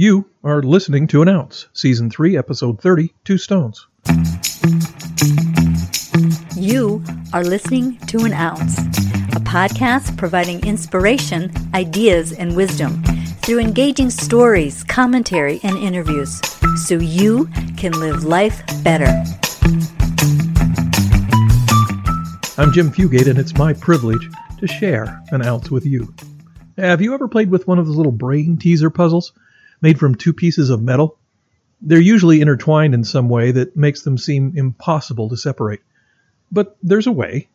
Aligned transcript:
You 0.00 0.24
are 0.42 0.62
listening 0.62 1.08
to 1.08 1.20
An 1.20 1.28
Ounce, 1.28 1.68
Season 1.74 2.08
3, 2.08 2.34
Episode 2.34 2.80
30, 2.80 3.12
Two 3.22 3.36
Stones. 3.36 3.86
You 6.56 7.04
are 7.34 7.44
listening 7.44 7.98
to 8.06 8.24
An 8.24 8.32
Ounce, 8.32 8.78
a 8.78 9.40
podcast 9.44 10.16
providing 10.16 10.64
inspiration, 10.64 11.52
ideas, 11.74 12.32
and 12.32 12.56
wisdom 12.56 13.02
through 13.42 13.58
engaging 13.58 14.08
stories, 14.08 14.84
commentary, 14.84 15.60
and 15.64 15.76
interviews 15.76 16.40
so 16.76 16.94
you 16.94 17.50
can 17.76 17.92
live 17.92 18.24
life 18.24 18.62
better. 18.82 19.04
I'm 22.56 22.72
Jim 22.72 22.90
Fugate, 22.90 23.28
and 23.28 23.38
it's 23.38 23.54
my 23.58 23.74
privilege 23.74 24.26
to 24.60 24.66
share 24.66 25.22
an 25.30 25.44
ounce 25.44 25.70
with 25.70 25.84
you. 25.84 26.14
Have 26.78 27.02
you 27.02 27.12
ever 27.12 27.28
played 27.28 27.50
with 27.50 27.68
one 27.68 27.78
of 27.78 27.86
those 27.86 27.96
little 27.96 28.12
brain 28.12 28.56
teaser 28.56 28.88
puzzles 28.88 29.34
made 29.80 29.98
from 29.98 30.14
two 30.14 30.32
pieces 30.32 30.70
of 30.70 30.82
metal? 30.82 31.18
They're 31.80 32.00
usually 32.00 32.40
intertwined 32.40 32.94
in 32.94 33.04
some 33.04 33.28
way 33.28 33.52
that 33.52 33.76
makes 33.76 34.02
them 34.02 34.18
seem 34.18 34.52
impossible 34.56 35.28
to 35.30 35.36
separate. 35.36 35.80
But 36.52 36.76
there's 36.82 37.06
a 37.06 37.12
way. 37.12 37.48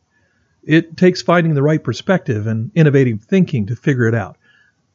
It 0.63 0.97
takes 0.97 1.21
finding 1.21 1.53
the 1.53 1.61
right 1.61 1.83
perspective 1.83 2.47
and 2.47 2.71
innovative 2.73 3.23
thinking 3.23 3.67
to 3.67 3.75
figure 3.75 4.07
it 4.07 4.15
out. 4.15 4.37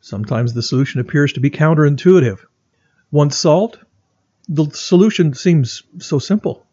Sometimes 0.00 0.52
the 0.52 0.62
solution 0.62 1.00
appears 1.00 1.34
to 1.34 1.40
be 1.40 1.50
counterintuitive. 1.50 2.40
Once 3.10 3.36
solved, 3.36 3.78
the 4.48 4.68
solution 4.70 5.34
seems 5.34 5.82
so 5.98 6.18
simple. 6.18 6.66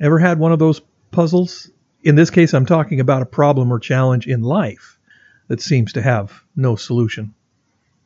Ever 0.00 0.18
had 0.18 0.38
one 0.38 0.52
of 0.52 0.58
those 0.58 0.80
puzzles? 1.10 1.70
In 2.02 2.14
this 2.14 2.30
case, 2.30 2.54
I'm 2.54 2.64
talking 2.64 3.00
about 3.00 3.22
a 3.22 3.26
problem 3.26 3.70
or 3.72 3.78
challenge 3.78 4.26
in 4.26 4.42
life 4.42 4.98
that 5.48 5.60
seems 5.60 5.92
to 5.94 6.02
have 6.02 6.42
no 6.56 6.76
solution. 6.76 7.34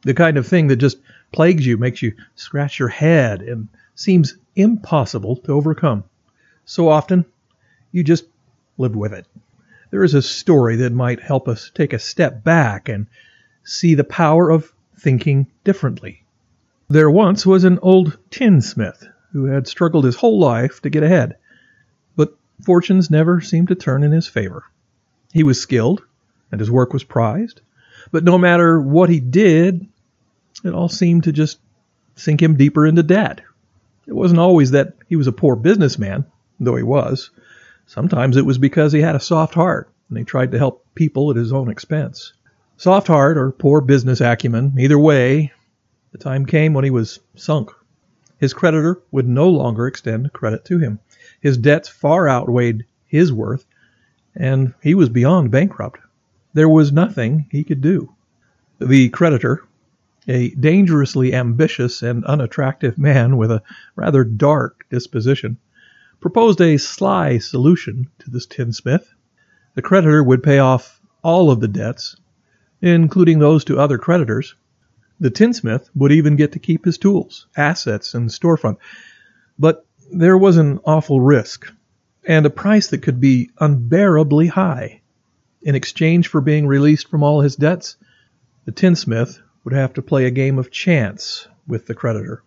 The 0.03 0.15
kind 0.15 0.37
of 0.37 0.47
thing 0.47 0.67
that 0.69 0.77
just 0.77 0.99
plagues 1.35 1.67
you, 1.67 1.77
makes 1.77 2.01
you 2.01 2.15
scratch 2.37 2.79
your 2.79 2.89
head, 2.89 3.43
and 3.43 3.69
seems 3.97 4.37
impossible 4.55 5.37
to 5.37 5.53
overcome. 5.53 6.05
So 6.65 6.89
often, 6.89 7.25
you 7.93 8.05
just 8.05 8.25
live 8.79 8.97
with 8.97 9.13
it. 9.13 9.27
There 9.91 10.05
is 10.05 10.15
a 10.15 10.23
story 10.23 10.77
that 10.77 10.93
might 10.93 11.21
help 11.21 11.49
us 11.49 11.71
take 11.75 11.93
a 11.93 11.99
step 11.99 12.43
back 12.43 12.89
and 12.89 13.07
see 13.65 13.95
the 13.95 14.05
power 14.05 14.51
of 14.51 14.73
thinking 14.99 15.47
differently. 15.65 16.23
There 16.89 17.11
once 17.11 17.45
was 17.45 17.65
an 17.65 17.79
old 17.83 18.17
tinsmith 18.31 19.07
who 19.33 19.47
had 19.47 19.67
struggled 19.67 20.05
his 20.05 20.17
whole 20.17 20.39
life 20.39 20.83
to 20.83 20.91
get 20.91 21.03
ahead, 21.03 21.37
but 22.15 22.37
fortunes 22.65 23.11
never 23.11 23.41
seemed 23.41 23.69
to 23.69 23.75
turn 23.75 24.05
in 24.05 24.13
his 24.13 24.29
favor. 24.29 24.65
He 25.33 25.43
was 25.43 25.61
skilled, 25.61 26.03
and 26.53 26.61
his 26.61 26.71
work 26.71 26.93
was 26.93 27.03
prized, 27.03 27.61
but 28.13 28.23
no 28.23 28.39
matter 28.39 28.81
what 28.81 29.09
he 29.11 29.19
did, 29.19 29.89
it 30.65 30.75
all 30.75 30.89
seemed 30.89 31.25
to 31.25 31.33
just 31.33 31.59
sink 32.17 32.43
him 32.43 32.57
deeper 32.57 32.87
into 32.87 33.03
debt. 33.03 33.43
It 34.07 34.15
wasn't 34.15 34.41
always 34.41 34.73
that 34.73 34.95
he 35.09 35.17
was 35.17 35.27
a 35.27 35.33
poor 35.33 35.57
businessman, 35.57 36.25
though 36.59 36.77
he 36.77 36.83
was. 36.83 37.31
Sometimes 37.87 38.37
it 38.37 38.47
was 38.47 38.59
because 38.59 38.93
he 38.93 39.01
had 39.01 39.15
a 39.15 39.21
soft 39.21 39.55
heart 39.55 39.91
and 40.09 40.19
he 40.19 40.25
tried 40.25 40.53
to 40.53 40.59
help 40.59 40.85
people 40.95 41.31
at 41.31 41.37
his 41.37 41.53
own 41.53 41.71
expense. 41.71 42.33
Soft 42.77 43.07
heart 43.07 43.37
or 43.37 43.53
poor 43.53 43.81
business 43.81 44.21
acumen, 44.21 44.75
either 44.79 44.99
way, 44.99 45.53
the 46.13 46.19
time 46.19 46.47
came 46.47 46.75
when 46.75 46.85
he 46.85 46.91
was 46.91 47.21
sunk. 47.35 47.71
His 48.39 48.53
creditor 48.53 49.01
would 49.11 49.29
no 49.29 49.49
longer 49.49 49.87
extend 49.87 50.33
credit 50.33 50.65
to 50.67 50.79
him. 50.79 50.99
His 51.41 51.57
debts 51.57 51.89
far 51.89 52.29
outweighed 52.29 52.85
his 53.07 53.33
worth, 53.33 53.65
and 54.35 54.75
he 54.83 54.95
was 54.95 55.09
beyond 55.09 55.51
bankrupt. 55.51 56.01
There 56.53 56.69
was 56.69 56.93
nothing 56.93 57.47
he 57.51 57.65
could 57.65 57.81
do. 57.81 58.13
The 58.81 59.09
creditor, 59.09 59.65
a 60.29 60.51
dangerously 60.51 61.35
ambitious 61.35 62.03
and 62.03 62.25
unattractive 62.25 62.99
man 62.99 63.37
with 63.37 63.51
a 63.51 63.63
rather 63.97 64.25
dark 64.25 64.87
disposition, 64.91 65.59
proposed 66.21 66.61
a 66.61 66.79
sly 66.79 67.39
solution 67.39 68.09
to 68.19 68.31
this 68.31 68.47
tinsmith. 68.47 69.13
The 69.75 69.83
creditor 69.83 70.23
would 70.23 70.43
pay 70.43 70.59
off 70.59 71.01
all 71.23 71.51
of 71.51 71.61
the 71.61 71.69
debts 71.69 72.17
including 72.85 73.39
those 73.39 73.65
to 73.65 73.79
other 73.79 73.97
creditors. 73.97 74.55
The 75.19 75.31
tinsmith 75.31 75.89
would 75.95 76.13
even 76.13 76.37
get 76.37 76.53
to 76.53 76.59
keep 76.59 76.85
his 76.85 76.99
tools, 76.99 77.47
assets, 77.57 78.15
and 78.15 78.29
storefront. 78.29 78.77
But 79.59 79.87
there 80.13 80.37
was 80.37 80.59
an 80.59 80.81
awful 80.85 81.21
risk, 81.21 81.73
and 82.27 82.45
a 82.45 82.51
price 82.51 82.89
that 82.89 83.03
could 83.03 83.21
be 83.21 83.51
unbearably 83.59 84.49
high. 84.49 85.01
In 85.63 85.75
exchange 85.75 86.29
for 86.29 86.43
being 86.43 86.67
released 86.67 87.09
from 87.09 87.23
all 87.23 87.41
his 87.41 87.57
debts, 87.57 87.97
the 88.67 88.73
tinsmith 88.73 89.41
would 89.65 89.75
have 89.75 89.95
to 89.95 90.03
play 90.03 90.27
a 90.27 90.31
game 90.31 90.59
of 90.59 90.71
chance 90.71 91.49
with 91.67 91.87
the 91.87 91.95
creditor. 91.95 92.43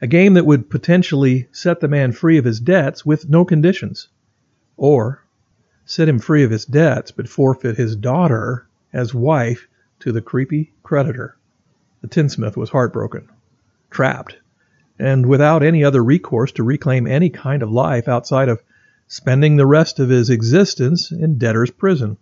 A 0.00 0.06
game 0.06 0.34
that 0.34 0.46
would 0.46 0.70
potentially 0.70 1.48
set 1.52 1.80
the 1.80 1.88
man 1.88 2.12
free 2.12 2.38
of 2.38 2.44
his 2.44 2.60
debts 2.60 3.04
with 3.04 3.28
no 3.28 3.44
conditions. 3.44 4.08
Or 4.76 5.22
set 5.84 6.08
him 6.08 6.18
free 6.18 6.44
of 6.44 6.50
his 6.50 6.64
debts 6.64 7.10
but 7.10 7.28
forfeit 7.28 7.76
his 7.76 7.96
daughter 7.96 8.66
as 8.92 9.14
wife 9.14 9.68
to 10.00 10.12
the 10.12 10.20
creepy 10.20 10.72
creditor. 10.82 11.36
The 12.02 12.08
tinsmith 12.08 12.56
was 12.56 12.70
heartbroken, 12.70 13.28
trapped, 13.90 14.36
and 14.98 15.26
without 15.26 15.62
any 15.62 15.82
other 15.82 16.02
recourse 16.02 16.52
to 16.52 16.62
reclaim 16.62 17.06
any 17.06 17.30
kind 17.30 17.62
of 17.62 17.70
life 17.70 18.08
outside 18.08 18.48
of 18.48 18.62
spending 19.08 19.56
the 19.56 19.66
rest 19.66 19.98
of 19.98 20.08
his 20.08 20.30
existence 20.30 21.10
in 21.10 21.38
debtor's 21.38 21.70
prison. 21.70 22.18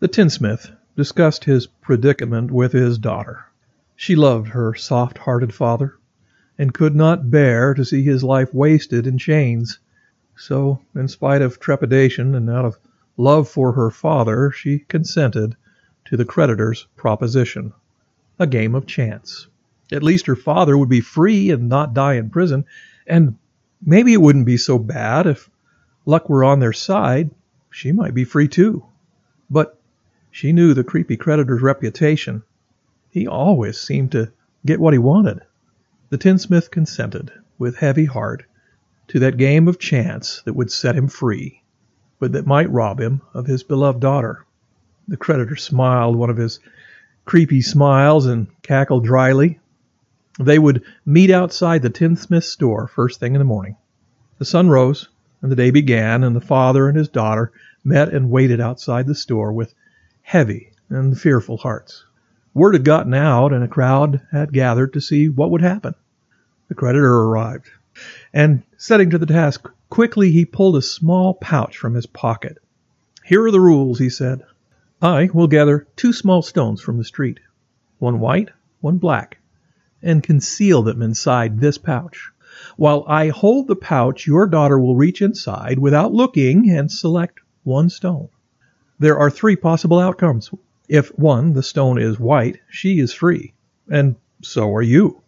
The 0.00 0.08
tinsmith 0.08 0.70
discussed 0.96 1.44
his 1.44 1.66
predicament 1.66 2.50
with 2.50 2.72
his 2.72 2.98
daughter. 2.98 3.44
She 3.94 4.16
loved 4.16 4.48
her 4.48 4.74
soft 4.74 5.18
hearted 5.18 5.54
father, 5.54 5.98
and 6.58 6.72
could 6.72 6.96
not 6.96 7.30
bear 7.30 7.74
to 7.74 7.84
see 7.84 8.02
his 8.02 8.24
life 8.24 8.52
wasted 8.52 9.06
in 9.06 9.18
chains. 9.18 9.78
So, 10.36 10.80
in 10.94 11.08
spite 11.08 11.42
of 11.42 11.60
trepidation 11.60 12.34
and 12.34 12.48
out 12.48 12.64
of 12.64 12.78
love 13.16 13.48
for 13.48 13.72
her 13.72 13.90
father, 13.90 14.50
she 14.50 14.80
consented 14.80 15.56
to 16.06 16.16
the 16.16 16.24
creditor's 16.24 16.86
proposition. 16.96 17.72
A 18.38 18.46
game 18.46 18.74
of 18.74 18.86
chance. 18.86 19.48
At 19.92 20.02
least 20.02 20.26
her 20.26 20.36
father 20.36 20.76
would 20.76 20.88
be 20.88 21.00
free 21.00 21.50
and 21.50 21.68
not 21.68 21.94
die 21.94 22.14
in 22.14 22.30
prison, 22.30 22.64
and 23.06 23.36
maybe 23.84 24.12
it 24.12 24.20
wouldn't 24.20 24.46
be 24.46 24.56
so 24.56 24.78
bad 24.78 25.26
if 25.26 25.48
luck 26.04 26.28
were 26.28 26.44
on 26.44 26.60
their 26.60 26.72
side. 26.72 27.30
She 27.70 27.92
might 27.92 28.14
be 28.14 28.24
free 28.24 28.48
too. 28.48 28.84
But 29.50 29.78
she 30.36 30.52
knew 30.52 30.74
the 30.74 30.84
creepy 30.84 31.16
creditor's 31.16 31.62
reputation. 31.62 32.42
He 33.08 33.26
always 33.26 33.80
seemed 33.80 34.12
to 34.12 34.30
get 34.66 34.78
what 34.78 34.92
he 34.92 34.98
wanted. 34.98 35.40
The 36.10 36.18
tinsmith 36.18 36.70
consented, 36.70 37.32
with 37.56 37.78
heavy 37.78 38.04
heart, 38.04 38.44
to 39.08 39.18
that 39.20 39.38
game 39.38 39.66
of 39.66 39.78
chance 39.78 40.42
that 40.44 40.52
would 40.52 40.70
set 40.70 40.94
him 40.94 41.08
free, 41.08 41.62
but 42.18 42.32
that 42.32 42.46
might 42.46 42.70
rob 42.70 43.00
him 43.00 43.22
of 43.32 43.46
his 43.46 43.62
beloved 43.62 43.98
daughter. 43.98 44.44
The 45.08 45.16
creditor 45.16 45.56
smiled 45.56 46.16
one 46.16 46.28
of 46.28 46.36
his 46.36 46.60
creepy 47.24 47.62
smiles 47.62 48.26
and 48.26 48.46
cackled 48.60 49.06
dryly. 49.06 49.58
They 50.38 50.58
would 50.58 50.82
meet 51.06 51.30
outside 51.30 51.80
the 51.80 51.88
tinsmith's 51.88 52.52
store 52.52 52.88
first 52.88 53.20
thing 53.20 53.34
in 53.34 53.38
the 53.38 53.46
morning. 53.46 53.76
The 54.36 54.44
sun 54.44 54.68
rose, 54.68 55.08
and 55.40 55.50
the 55.50 55.56
day 55.56 55.70
began, 55.70 56.22
and 56.22 56.36
the 56.36 56.42
father 56.42 56.88
and 56.88 56.98
his 56.98 57.08
daughter 57.08 57.52
met 57.82 58.12
and 58.12 58.30
waited 58.30 58.60
outside 58.60 59.06
the 59.06 59.14
store 59.14 59.50
with 59.50 59.74
heavy 60.26 60.72
and 60.88 61.16
fearful 61.16 61.56
hearts. 61.56 62.04
Word 62.52 62.74
had 62.74 62.84
gotten 62.84 63.14
out, 63.14 63.52
and 63.52 63.62
a 63.62 63.68
crowd 63.68 64.20
had 64.32 64.52
gathered 64.52 64.92
to 64.94 65.00
see 65.00 65.28
what 65.28 65.52
would 65.52 65.60
happen. 65.60 65.94
The 66.66 66.74
creditor 66.74 67.14
arrived, 67.14 67.70
and 68.32 68.64
setting 68.76 69.10
to 69.10 69.18
the 69.18 69.26
task, 69.26 69.68
quickly 69.88 70.32
he 70.32 70.44
pulled 70.44 70.74
a 70.74 70.82
small 70.82 71.34
pouch 71.34 71.78
from 71.78 71.94
his 71.94 72.06
pocket. 72.06 72.58
Here 73.24 73.44
are 73.44 73.52
the 73.52 73.60
rules, 73.60 74.00
he 74.00 74.10
said. 74.10 74.42
I 75.00 75.30
will 75.32 75.46
gather 75.46 75.86
two 75.94 76.12
small 76.12 76.42
stones 76.42 76.80
from 76.80 76.98
the 76.98 77.04
street, 77.04 77.38
one 78.00 78.18
white, 78.18 78.50
one 78.80 78.98
black, 78.98 79.38
and 80.02 80.24
conceal 80.24 80.82
them 80.82 81.02
inside 81.02 81.60
this 81.60 81.78
pouch. 81.78 82.32
While 82.76 83.04
I 83.06 83.28
hold 83.28 83.68
the 83.68 83.76
pouch, 83.76 84.26
your 84.26 84.48
daughter 84.48 84.76
will 84.76 84.96
reach 84.96 85.22
inside 85.22 85.78
without 85.78 86.12
looking 86.12 86.68
and 86.68 86.90
select 86.90 87.38
one 87.62 87.90
stone. 87.90 88.28
There 88.98 89.18
are 89.18 89.30
three 89.30 89.56
possible 89.56 89.98
outcomes. 89.98 90.50
If 90.88 91.08
one, 91.18 91.52
the 91.52 91.62
stone 91.62 91.98
is 92.00 92.18
white, 92.18 92.60
she 92.70 92.98
is 92.98 93.12
free, 93.12 93.52
and 93.90 94.16
so 94.42 94.74
are 94.74 94.82
you. 94.82 95.20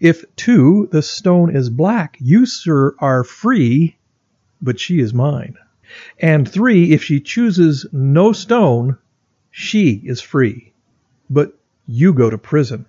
If 0.00 0.24
two, 0.36 0.88
the 0.92 1.02
stone 1.02 1.54
is 1.54 1.70
black, 1.70 2.16
you, 2.20 2.46
sir, 2.46 2.94
are 2.98 3.24
free, 3.24 3.96
but 4.62 4.78
she 4.78 5.00
is 5.00 5.12
mine. 5.12 5.56
And 6.20 6.48
three, 6.48 6.92
if 6.92 7.02
she 7.02 7.20
chooses 7.20 7.86
no 7.92 8.32
stone, 8.32 8.96
she 9.50 10.02
is 10.04 10.20
free, 10.20 10.72
but 11.28 11.58
you 11.86 12.12
go 12.12 12.30
to 12.30 12.38
prison. 12.38 12.86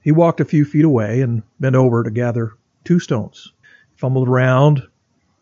He 0.00 0.12
walked 0.12 0.40
a 0.40 0.46
few 0.46 0.64
feet 0.64 0.84
away 0.84 1.20
and 1.20 1.42
bent 1.58 1.76
over 1.76 2.02
to 2.02 2.10
gather 2.10 2.54
two 2.84 2.98
stones, 2.98 3.52
fumbled 3.96 4.28
around, 4.28 4.82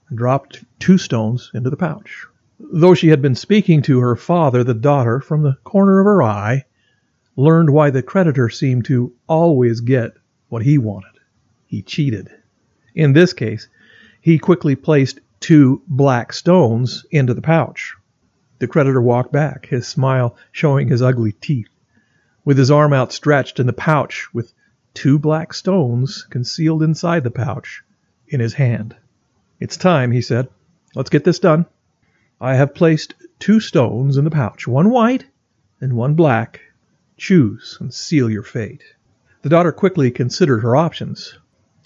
and 0.09 0.19
dropped 0.19 0.64
two 0.81 0.99
stones 0.99 1.53
into 1.55 1.71
the 1.71 1.76
pouch. 1.76 2.26
Though 2.61 2.95
she 2.95 3.09
had 3.09 3.23
been 3.23 3.37
speaking 3.37 3.83
to 3.83 4.01
her 4.01 4.17
father, 4.17 4.65
the 4.65 4.75
daughter, 4.75 5.21
from 5.21 5.43
the 5.43 5.57
corner 5.63 6.01
of 6.01 6.07
her 6.07 6.23
eye, 6.25 6.65
learned 7.37 7.71
why 7.71 7.91
the 7.91 8.03
creditor 8.03 8.49
seemed 8.49 8.85
to 8.87 9.13
always 9.29 9.81
get 9.81 10.15
what 10.49 10.65
he 10.65 10.77
wanted. 10.77 11.21
he 11.67 11.83
cheated. 11.83 12.29
In 12.97 13.13
this 13.13 13.33
case, 13.33 13.69
he 14.21 14.41
quickly 14.41 14.75
placed 14.75 15.21
two 15.39 15.83
black 15.87 16.33
stones 16.33 17.07
into 17.13 17.33
the 17.33 17.43
pouch. 17.43 17.95
The 18.59 18.67
creditor 18.67 19.01
walked 19.01 19.31
back, 19.31 19.67
his 19.67 19.87
smile 19.87 20.37
showing 20.51 20.89
his 20.89 21.01
ugly 21.01 21.31
teeth. 21.31 21.69
With 22.45 22.59
his 22.59 22.73
arm 22.73 22.93
outstretched 22.93 23.61
and 23.61 23.69
the 23.69 23.73
pouch 23.73 24.35
with 24.35 24.53
two 24.95 25.21
black 25.21 25.55
stones 25.55 26.27
concealed 26.29 26.83
inside 26.83 27.23
the 27.23 27.31
pouch 27.31 27.85
in 28.27 28.41
his 28.41 28.55
hand. 28.55 28.97
It's 29.61 29.77
time, 29.77 30.11
he 30.11 30.23
said. 30.23 30.49
Let's 30.97 31.11
get 31.11 31.23
this 31.23 31.39
done. 31.39 31.67
I 32.40 32.55
have 32.55 32.75
placed 32.75 33.14
two 33.40 33.58
stones 33.58 34.17
in 34.17 34.25
the 34.25 34.31
pouch, 34.31 34.69
one 34.69 34.90
white 34.90 35.26
and 35.81 35.94
one 35.94 36.14
black. 36.14 36.61
Choose 37.17 37.76
and 37.81 37.93
seal 37.93 38.31
your 38.31 38.44
fate. 38.44 38.85
The 39.43 39.49
daughter 39.49 39.73
quickly 39.73 40.11
considered 40.11 40.61
her 40.61 40.76
options. 40.76 41.37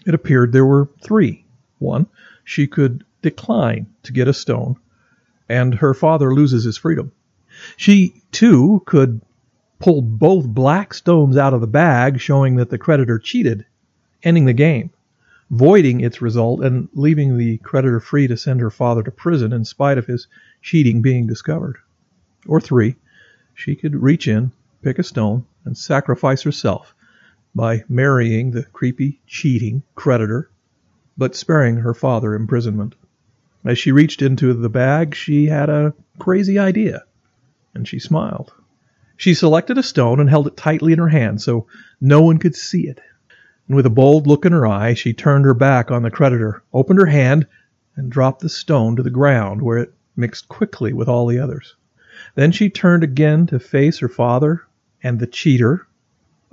It 0.04 0.14
appeared 0.14 0.52
there 0.52 0.66
were 0.66 0.90
three. 1.00 1.46
One, 1.78 2.06
she 2.44 2.66
could 2.66 3.04
decline 3.22 3.86
to 4.02 4.12
get 4.12 4.28
a 4.28 4.34
stone, 4.34 4.76
and 5.48 5.76
her 5.76 5.94
father 5.94 6.34
loses 6.34 6.64
his 6.64 6.76
freedom. 6.76 7.12
She, 7.76 8.22
too, 8.30 8.82
could 8.84 9.22
pull 9.78 10.02
both 10.02 10.46
black 10.46 10.92
stones 10.92 11.36
out 11.36 11.54
of 11.54 11.60
the 11.60 11.66
bag, 11.66 12.20
showing 12.20 12.56
that 12.56 12.70
the 12.70 12.78
creditor 12.78 13.18
cheated, 13.18 13.64
ending 14.22 14.44
the 14.44 14.52
game, 14.52 14.90
voiding 15.52 16.00
its 16.00 16.22
result, 16.22 16.64
and 16.64 16.88
leaving 16.94 17.36
the 17.36 17.58
creditor 17.58 18.00
free 18.00 18.26
to 18.26 18.36
send 18.38 18.58
her 18.58 18.70
father 18.70 19.02
to 19.02 19.10
prison 19.10 19.52
in 19.52 19.64
spite 19.64 19.98
of 19.98 20.06
his 20.06 20.26
cheating 20.62 21.02
being 21.02 21.26
discovered. 21.26 21.76
Or 22.46 22.58
three, 22.58 22.96
she 23.54 23.76
could 23.76 24.02
reach 24.02 24.26
in, 24.26 24.50
pick 24.80 24.98
a 24.98 25.02
stone, 25.02 25.44
and 25.66 25.76
sacrifice 25.76 26.42
herself 26.42 26.94
by 27.54 27.84
marrying 27.86 28.50
the 28.50 28.62
creepy, 28.64 29.20
cheating 29.26 29.82
creditor, 29.94 30.50
but 31.18 31.36
sparing 31.36 31.76
her 31.76 31.92
father 31.92 32.34
imprisonment. 32.34 32.94
As 33.62 33.78
she 33.78 33.92
reached 33.92 34.22
into 34.22 34.54
the 34.54 34.70
bag, 34.70 35.14
she 35.14 35.46
had 35.46 35.68
a 35.68 35.92
crazy 36.18 36.58
idea, 36.58 37.04
and 37.74 37.86
she 37.86 37.98
smiled. 37.98 38.54
She 39.18 39.34
selected 39.34 39.76
a 39.76 39.82
stone 39.82 40.18
and 40.18 40.30
held 40.30 40.46
it 40.46 40.56
tightly 40.56 40.94
in 40.94 40.98
her 40.98 41.08
hand 41.10 41.42
so 41.42 41.66
no 42.00 42.22
one 42.22 42.38
could 42.38 42.56
see 42.56 42.88
it. 42.88 43.00
And 43.66 43.76
with 43.76 43.86
a 43.86 43.90
bold 43.90 44.26
look 44.26 44.44
in 44.44 44.52
her 44.52 44.66
eye, 44.66 44.94
she 44.94 45.12
turned 45.12 45.44
her 45.44 45.54
back 45.54 45.90
on 45.90 46.02
the 46.02 46.10
creditor, 46.10 46.62
opened 46.72 46.98
her 46.98 47.06
hand, 47.06 47.46
and 47.96 48.10
dropped 48.10 48.40
the 48.40 48.48
stone 48.48 48.96
to 48.96 49.02
the 49.02 49.10
ground, 49.10 49.62
where 49.62 49.78
it 49.78 49.94
mixed 50.16 50.48
quickly 50.48 50.92
with 50.92 51.08
all 51.08 51.26
the 51.26 51.38
others. 51.38 51.76
Then 52.34 52.52
she 52.52 52.70
turned 52.70 53.02
again 53.02 53.46
to 53.46 53.58
face 53.58 53.98
her 53.98 54.08
father 54.08 54.62
and 55.02 55.18
the 55.18 55.26
cheater. 55.26 55.86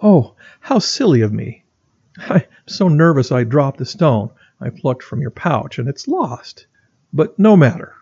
Oh, 0.02 0.36
how 0.62 0.80
silly 0.80 1.22
of 1.22 1.34
me! 1.34 1.64
I'm 2.18 2.44
so 2.66 2.88
nervous 2.88 3.32
I 3.32 3.44
dropped 3.44 3.80
the 3.80 3.86
stone 3.86 4.30
I 4.62 4.70
plucked 4.70 5.04
from 5.04 5.22
your 5.22 5.32
pouch, 5.32 5.80
and 5.80 5.88
it's 5.88 6.08
lost. 6.08 6.68
But 7.14 7.40
no 7.40 7.56
matter. 7.56 7.94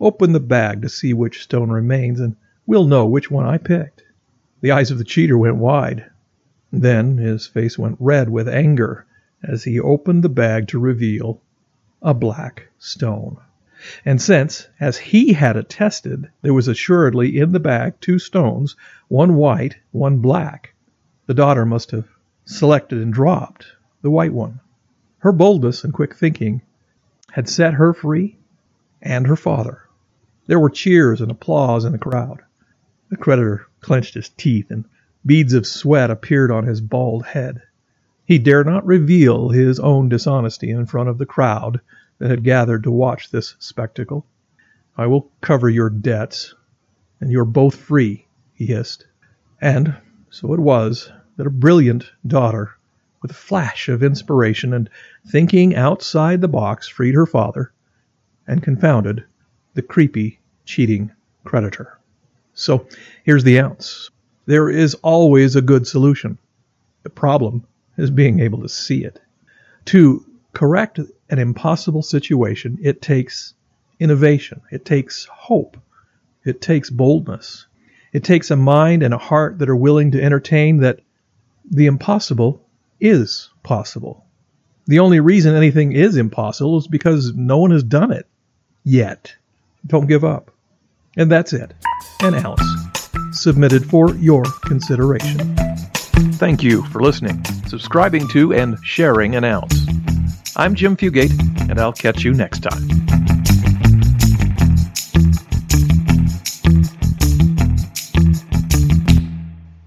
Open 0.00 0.32
the 0.32 0.40
bag 0.40 0.82
to 0.82 0.88
see 0.88 1.12
which 1.12 1.42
stone 1.42 1.70
remains, 1.70 2.18
and 2.18 2.34
we'll 2.66 2.86
know 2.86 3.06
which 3.06 3.30
one 3.30 3.46
I 3.46 3.58
picked. 3.58 4.02
The 4.60 4.72
eyes 4.72 4.90
of 4.90 4.98
the 4.98 5.04
cheater 5.04 5.38
went 5.38 5.56
wide. 5.56 6.04
Then 6.74 7.18
his 7.18 7.46
face 7.46 7.78
went 7.78 7.98
red 8.00 8.30
with 8.30 8.48
anger 8.48 9.04
as 9.42 9.64
he 9.64 9.78
opened 9.78 10.24
the 10.24 10.30
bag 10.30 10.68
to 10.68 10.78
reveal 10.78 11.42
a 12.00 12.14
black 12.14 12.68
stone. 12.78 13.36
And 14.06 14.22
since, 14.22 14.68
as 14.80 14.96
he 14.96 15.34
had 15.34 15.56
attested, 15.56 16.30
there 16.40 16.54
was 16.54 16.68
assuredly 16.68 17.38
in 17.38 17.52
the 17.52 17.60
bag 17.60 17.94
two 18.00 18.18
stones, 18.18 18.74
one 19.08 19.34
white, 19.34 19.76
one 19.90 20.18
black, 20.18 20.72
the 21.26 21.34
daughter 21.34 21.66
must 21.66 21.90
have 21.90 22.08
selected 22.46 23.02
and 23.02 23.12
dropped 23.12 23.66
the 24.00 24.10
white 24.10 24.32
one. 24.32 24.60
Her 25.18 25.32
boldness 25.32 25.84
and 25.84 25.92
quick 25.92 26.14
thinking 26.14 26.62
had 27.32 27.48
set 27.48 27.74
her 27.74 27.92
free 27.92 28.38
and 29.02 29.26
her 29.26 29.36
father. 29.36 29.82
There 30.46 30.58
were 30.58 30.70
cheers 30.70 31.20
and 31.20 31.30
applause 31.30 31.84
in 31.84 31.92
the 31.92 31.98
crowd. 31.98 32.40
The 33.10 33.16
creditor 33.16 33.66
clenched 33.80 34.14
his 34.14 34.30
teeth 34.30 34.70
and 34.70 34.86
beads 35.24 35.52
of 35.52 35.66
sweat 35.66 36.10
appeared 36.10 36.50
on 36.50 36.66
his 36.66 36.80
bald 36.80 37.24
head. 37.24 37.62
He 38.24 38.38
dared 38.38 38.66
not 38.66 38.86
reveal 38.86 39.50
his 39.50 39.78
own 39.80 40.08
dishonesty 40.08 40.70
in 40.70 40.86
front 40.86 41.08
of 41.08 41.18
the 41.18 41.26
crowd 41.26 41.80
that 42.18 42.30
had 42.30 42.44
gathered 42.44 42.84
to 42.84 42.90
watch 42.90 43.30
this 43.30 43.56
spectacle. 43.58 44.26
I 44.96 45.06
will 45.06 45.30
cover 45.40 45.68
your 45.68 45.90
debts, 45.90 46.54
and 47.20 47.30
you're 47.30 47.44
both 47.44 47.74
free, 47.74 48.26
he 48.54 48.66
hissed. 48.66 49.06
And 49.60 49.96
so 50.30 50.52
it 50.54 50.60
was 50.60 51.10
that 51.36 51.46
a 51.46 51.50
brilliant 51.50 52.10
daughter, 52.26 52.72
with 53.22 53.30
a 53.30 53.34
flash 53.34 53.88
of 53.88 54.02
inspiration 54.02 54.74
and 54.74 54.90
thinking 55.28 55.74
outside 55.74 56.40
the 56.40 56.48
box, 56.48 56.88
freed 56.88 57.14
her 57.14 57.26
father 57.26 57.72
and 58.46 58.62
confounded 58.62 59.24
the 59.74 59.82
creepy, 59.82 60.40
cheating 60.64 61.12
creditor. 61.44 61.98
So 62.54 62.86
here's 63.24 63.44
the 63.44 63.60
ounce. 63.60 64.10
There 64.46 64.68
is 64.68 64.94
always 64.96 65.56
a 65.56 65.62
good 65.62 65.86
solution. 65.86 66.38
The 67.02 67.10
problem 67.10 67.64
is 67.96 68.10
being 68.10 68.40
able 68.40 68.62
to 68.62 68.68
see 68.68 69.04
it. 69.04 69.20
To 69.86 70.24
correct 70.52 70.98
an 71.30 71.38
impossible 71.38 72.02
situation, 72.02 72.78
it 72.82 73.02
takes 73.02 73.54
innovation, 73.98 74.60
it 74.70 74.84
takes 74.84 75.24
hope, 75.26 75.76
it 76.44 76.60
takes 76.60 76.90
boldness, 76.90 77.66
it 78.12 78.24
takes 78.24 78.50
a 78.50 78.56
mind 78.56 79.02
and 79.02 79.14
a 79.14 79.18
heart 79.18 79.58
that 79.58 79.70
are 79.70 79.76
willing 79.76 80.10
to 80.12 80.22
entertain 80.22 80.78
that 80.78 81.00
the 81.70 81.86
impossible 81.86 82.64
is 83.00 83.50
possible. 83.62 84.24
The 84.86 84.98
only 84.98 85.20
reason 85.20 85.54
anything 85.54 85.92
is 85.92 86.16
impossible 86.16 86.78
is 86.78 86.88
because 86.88 87.32
no 87.34 87.58
one 87.58 87.70
has 87.70 87.84
done 87.84 88.12
it 88.12 88.26
yet. 88.84 89.34
Don't 89.86 90.08
give 90.08 90.24
up. 90.24 90.50
And 91.16 91.30
that's 91.30 91.52
it. 91.52 91.72
An 92.20 92.34
ounce. 92.34 92.81
Submitted 93.32 93.88
for 93.88 94.14
your 94.16 94.44
consideration. 94.60 95.56
Thank 96.36 96.62
you 96.62 96.82
for 96.86 97.02
listening, 97.02 97.42
subscribing 97.66 98.28
to, 98.28 98.52
and 98.52 98.76
sharing 98.84 99.36
an 99.36 99.44
ounce. 99.44 99.86
I'm 100.54 100.74
Jim 100.74 100.96
Fugate, 100.96 101.32
and 101.70 101.80
I'll 101.80 101.94
catch 101.94 102.24
you 102.24 102.34
next 102.34 102.60
time. 102.60 102.88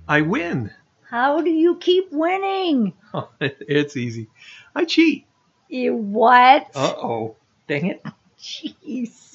I 0.07 0.21
win. 0.21 0.71
How 1.09 1.41
do 1.41 1.50
you 1.51 1.77
keep 1.77 2.12
winning? 2.12 2.94
it's 3.39 3.95
easy. 3.95 4.27
I 4.74 4.86
cheat. 4.86 5.27
You 5.69 5.95
what? 5.95 6.72
Uh 6.74 6.93
oh. 6.98 7.36
Dang 7.67 7.86
it. 7.88 8.05
Jeez. 8.39 9.35